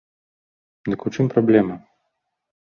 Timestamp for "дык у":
0.89-1.15